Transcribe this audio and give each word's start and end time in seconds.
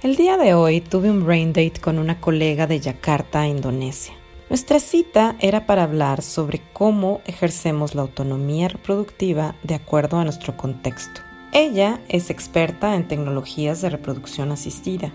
El 0.00 0.14
día 0.14 0.36
de 0.36 0.54
hoy 0.54 0.80
tuve 0.80 1.10
un 1.10 1.24
brain 1.24 1.48
date 1.52 1.80
con 1.80 1.98
una 1.98 2.20
colega 2.20 2.68
de 2.68 2.78
Yakarta, 2.78 3.48
Indonesia. 3.48 4.14
Nuestra 4.48 4.78
cita 4.78 5.34
era 5.40 5.66
para 5.66 5.82
hablar 5.82 6.22
sobre 6.22 6.62
cómo 6.72 7.20
ejercemos 7.26 7.96
la 7.96 8.02
autonomía 8.02 8.68
reproductiva 8.68 9.56
de 9.64 9.74
acuerdo 9.74 10.18
a 10.18 10.22
nuestro 10.22 10.56
contexto. 10.56 11.20
Ella 11.52 12.00
es 12.08 12.30
experta 12.30 12.94
en 12.94 13.08
tecnologías 13.08 13.80
de 13.80 13.90
reproducción 13.90 14.52
asistida 14.52 15.10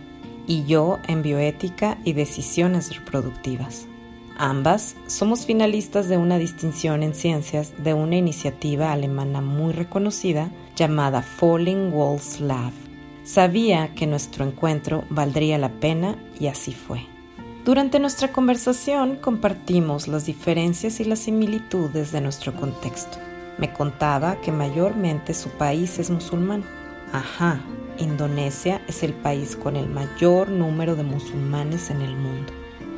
y 0.48 0.66
yo 0.66 1.00
en 1.08 1.22
bioética 1.22 1.98
y 2.04 2.12
decisiones 2.12 2.94
reproductivas. 2.94 3.88
Ambas 4.36 4.98
somos 5.08 5.46
finalistas 5.46 6.10
de 6.10 6.18
una 6.18 6.38
distinción 6.38 7.04
en 7.04 7.14
ciencias 7.14 7.72
de 7.82 7.94
una 7.94 8.18
iniciativa 8.18 8.92
alemana 8.92 9.40
muy 9.40 9.72
reconocida 9.72 10.52
llamada 10.76 11.22
Falling 11.22 11.94
Walls 11.94 12.42
Lab. 12.42 12.83
Sabía 13.24 13.96
que 13.96 14.06
nuestro 14.06 14.44
encuentro 14.46 15.06
valdría 15.10 15.58
la 15.58 15.70
pena 15.70 16.18
y 16.40 16.48
así 16.48 16.74
fue. 16.74 17.06
Durante 17.64 17.98
nuestra 18.00 18.34
conversación 18.34 19.16
compartimos 19.16 20.10
las 20.10 20.26
diferencias 20.26 21.00
y 21.00 21.06
las 21.06 21.20
similitudes 21.20 22.12
de 22.12 22.20
nuestro 22.20 22.54
contexto. 22.54 23.18
Me 23.58 23.72
contaba 23.72 24.42
que 24.42 24.52
mayormente 24.52 25.34
su 25.34 25.50
país 25.52 26.00
es 26.00 26.10
musulmán. 26.10 26.66
Ajá, 27.14 27.62
Indonesia 27.98 28.82
es 28.90 29.04
el 29.04 29.14
país 29.14 29.56
con 29.56 29.78
el 29.78 29.88
mayor 29.88 30.50
número 30.50 30.98
de 30.98 31.04
musulmanes 31.04 31.92
en 31.92 32.02
el 32.02 32.18
mundo, 32.18 32.52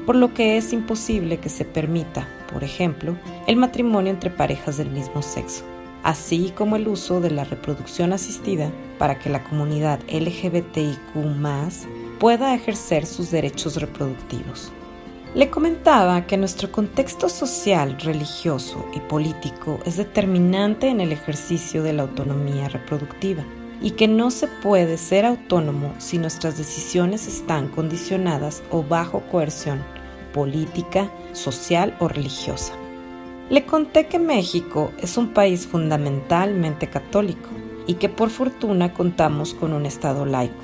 por 0.07 0.15
lo 0.15 0.33
que 0.33 0.57
es 0.57 0.73
imposible 0.73 1.37
que 1.37 1.49
se 1.49 1.65
permita, 1.65 2.27
por 2.51 2.63
ejemplo, 2.63 3.15
el 3.45 3.57
matrimonio 3.57 4.11
entre 4.11 4.31
parejas 4.31 4.77
del 4.77 4.89
mismo 4.89 5.21
sexo 5.21 5.74
así 6.05 6.53
como 6.55 6.75
el 6.75 6.87
uso 6.87 7.19
de 7.19 7.31
la 7.31 7.43
reproducción 7.43 8.13
asistida 8.13 8.69
para 8.99 9.17
que 9.17 9.27
la 9.27 9.43
comunidad 9.43 9.99
LGBTIQ 10.07 10.99
pueda 12.19 12.53
ejercer 12.53 13.07
sus 13.07 13.31
derechos 13.31 13.77
reproductivos. 13.77 14.71
Le 15.33 15.49
comentaba 15.49 16.27
que 16.27 16.37
nuestro 16.37 16.71
contexto 16.71 17.27
social, 17.27 17.97
religioso 17.99 18.85
y 18.93 18.99
político 18.99 19.79
es 19.83 19.97
determinante 19.97 20.89
en 20.89 21.01
el 21.01 21.11
ejercicio 21.11 21.81
de 21.81 21.93
la 21.93 22.03
autonomía 22.03 22.69
reproductiva 22.69 23.43
y 23.81 23.91
que 23.91 24.07
no 24.07 24.29
se 24.29 24.47
puede 24.47 24.99
ser 24.99 25.25
autónomo 25.25 25.95
si 25.97 26.19
nuestras 26.19 26.55
decisiones 26.55 27.27
están 27.27 27.67
condicionadas 27.67 28.61
o 28.69 28.83
bajo 28.83 29.21
coerción 29.31 29.83
política, 30.33 31.09
social 31.33 31.97
o 31.99 32.07
religiosa. 32.07 32.73
Le 33.49 33.63
conté 33.63 34.07
que 34.07 34.17
México 34.17 34.91
es 34.97 35.17
un 35.17 35.31
país 35.31 35.67
fundamentalmente 35.67 36.89
católico 36.89 37.49
y 37.85 37.93
que 37.95 38.09
por 38.09 38.31
fortuna 38.31 38.91
contamos 38.91 39.53
con 39.53 39.71
un 39.71 39.85
Estado 39.85 40.25
laico, 40.25 40.63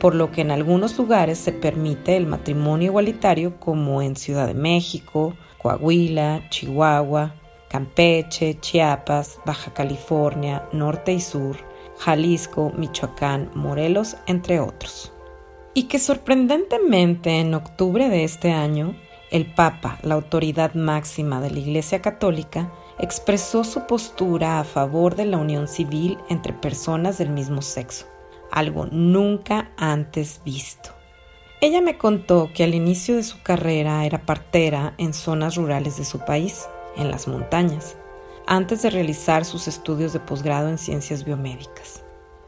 por 0.00 0.14
lo 0.14 0.32
que 0.32 0.40
en 0.40 0.50
algunos 0.50 0.96
lugares 0.96 1.36
se 1.36 1.52
permite 1.52 2.16
el 2.16 2.26
matrimonio 2.26 2.86
igualitario 2.86 3.60
como 3.60 4.00
en 4.00 4.16
Ciudad 4.16 4.46
de 4.46 4.54
México, 4.54 5.34
Coahuila, 5.58 6.48
Chihuahua, 6.48 7.34
Campeche, 7.68 8.58
Chiapas, 8.58 9.38
Baja 9.44 9.74
California, 9.74 10.66
Norte 10.72 11.12
y 11.12 11.20
Sur, 11.20 11.58
Jalisco, 11.98 12.72
Michoacán, 12.74 13.50
Morelos, 13.54 14.16
entre 14.26 14.60
otros. 14.60 15.12
Y 15.74 15.84
que 15.84 15.98
sorprendentemente 15.98 17.40
en 17.40 17.52
octubre 17.52 18.08
de 18.08 18.24
este 18.24 18.52
año 18.52 18.94
el 19.34 19.46
Papa, 19.46 19.98
la 20.02 20.14
autoridad 20.14 20.74
máxima 20.74 21.40
de 21.40 21.50
la 21.50 21.58
Iglesia 21.58 22.00
Católica, 22.00 22.72
expresó 23.00 23.64
su 23.64 23.84
postura 23.84 24.60
a 24.60 24.64
favor 24.64 25.16
de 25.16 25.24
la 25.24 25.38
unión 25.38 25.66
civil 25.66 26.18
entre 26.28 26.52
personas 26.52 27.18
del 27.18 27.30
mismo 27.30 27.60
sexo, 27.60 28.06
algo 28.52 28.86
nunca 28.86 29.72
antes 29.76 30.40
visto. 30.44 30.90
Ella 31.60 31.80
me 31.80 31.98
contó 31.98 32.50
que 32.54 32.62
al 32.62 32.76
inicio 32.76 33.16
de 33.16 33.24
su 33.24 33.42
carrera 33.42 34.04
era 34.04 34.24
partera 34.24 34.94
en 34.98 35.12
zonas 35.12 35.56
rurales 35.56 35.96
de 35.96 36.04
su 36.04 36.20
país, 36.20 36.68
en 36.96 37.10
las 37.10 37.26
montañas, 37.26 37.96
antes 38.46 38.82
de 38.82 38.90
realizar 38.90 39.44
sus 39.44 39.66
estudios 39.66 40.12
de 40.12 40.20
posgrado 40.20 40.68
en 40.68 40.78
ciencias 40.78 41.24
biomédicas. 41.24 42.04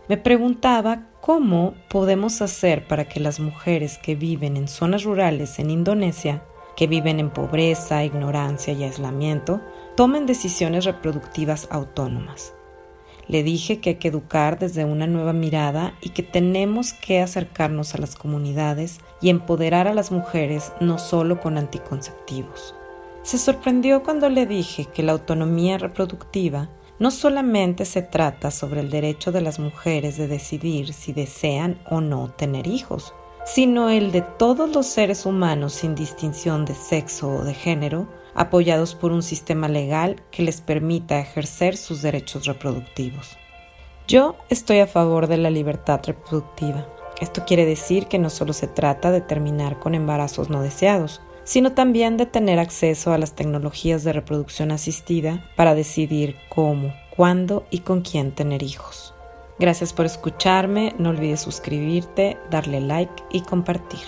Me 0.09 0.19
preguntaba 0.19 1.09
cómo 1.21 1.75
podemos 1.89 2.43
hacer 2.43 2.87
para 2.87 3.09
que 3.09 3.19
las 3.19 3.41
mujeres 3.41 3.99
que 3.99 4.15
viven 4.15 4.57
en 4.57 4.69
zonas 4.69 5.03
rurales 5.03 5.59
en 5.59 5.71
Indonesia 5.71 6.45
que 6.77 6.87
viven 6.87 7.19
en 7.21 7.31
pobreza, 7.31 8.05
ignorancia 8.05 8.73
y 8.75 8.85
aislamiento, 8.85 9.61
tomen 9.97 10.27
decisiones 10.27 10.85
reproductivas 10.85 11.69
autónomas. 11.71 12.53
Le 13.29 13.43
dije 13.43 13.81
que 13.81 13.91
hay 13.91 13.95
que 13.97 14.09
educar 14.09 14.59
desde 14.59 14.85
una 14.85 15.07
nueva 15.07 15.33
mirada 15.33 15.95
y 16.01 16.11
que 16.11 16.23
tenemos 16.23 16.93
que 16.93 17.21
acercarnos 17.21 17.95
a 17.95 17.99
las 17.99 18.15
comunidades 18.15 19.01
y 19.21 19.31
empoderar 19.31 19.89
a 19.89 19.95
las 19.95 20.13
mujeres 20.13 20.73
no 20.81 20.99
solo 20.99 21.41
con 21.41 21.59
anticonceptivos. 21.59 22.75
Se 23.23 23.39
sorprendió 23.39 24.05
cuando 24.05 24.29
le 24.29 24.47
dije 24.47 24.85
que 24.85 25.03
la 25.03 25.13
autonomía 25.13 25.79
reproductiva 25.79 26.69
no 27.01 27.11
solamente 27.11 27.85
se 27.85 28.03
trata 28.03 28.51
sobre 28.51 28.81
el 28.81 28.91
derecho 28.91 29.33
de 29.33 29.41
las 29.41 29.59
mujeres 29.59 30.17
de 30.17 30.29
decidir 30.29 30.93
si 30.93 31.13
desean 31.13 31.81
o 31.91 32.01
no 32.01 32.31
tener 32.31 32.69
hijos, 32.69 33.13
sino 33.47 33.91
el 33.91 34.11
de 34.11 34.23
todos 34.23 34.75
los 34.75 34.87
seres 34.87 35.25
humanos 35.25 35.73
sin 35.73 35.95
distinción 35.95 36.65
de 36.65 36.75
sexo 36.75 37.29
o 37.29 37.45
de 37.45 37.55
género, 37.55 38.09
apoyados 38.35 38.95
por 38.97 39.13
un 39.13 39.23
sistema 39.23 39.69
legal 39.69 40.23
que 40.33 40.43
les 40.43 40.61
permita 40.61 41.21
ejercer 41.21 41.77
sus 41.77 42.03
derechos 42.03 42.45
reproductivos. 42.45 43.39
Yo 44.09 44.37
estoy 44.51 44.81
a 44.81 44.87
favor 44.87 45.29
de 45.29 45.37
la 45.37 45.51
libertad 45.51 46.01
reproductiva. 46.05 46.87
Esto 47.21 47.45
quiere 47.47 47.65
decir 47.65 48.09
que 48.09 48.19
no 48.19 48.31
solo 48.31 48.53
se 48.53 48.67
trata 48.67 49.11
de 49.11 49.21
terminar 49.21 49.79
con 49.79 49.95
embarazos 49.95 50.51
no 50.51 50.61
deseados, 50.61 51.23
sino 51.45 51.73
también 51.73 52.17
de 52.17 52.27
tener 52.27 52.59
acceso 52.59 53.13
a 53.13 53.19
las 53.19 53.35
tecnologías 53.35 54.03
de 54.03 54.13
reproducción 54.13 54.73
asistida 54.73 55.49
para 55.55 55.77
decidir 55.77 56.37
cómo, 56.49 56.93
cuándo 57.15 57.65
y 57.71 57.79
con 57.79 58.03
quién 58.03 58.33
tener 58.33 58.65
hijos. 58.65 59.16
Gracias 59.59 59.95
por 59.95 60.05
escucharme, 60.05 60.95
no 60.99 61.11
olvides 61.11 61.41
suscribirte, 61.41 62.39
darle 62.51 62.81
like 62.81 63.23
y 63.31 63.41
compartir. 63.41 64.01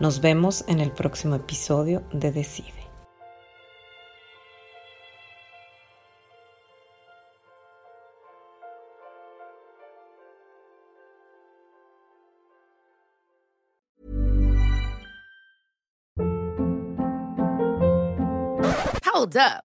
Nos 0.00 0.20
vemos 0.20 0.64
en 0.66 0.80
el 0.80 0.90
próximo 0.90 1.36
episodio 1.36 2.02
de 2.12 2.32
Decide. 2.32 2.78
Hold 19.18 19.36
up. 19.36 19.67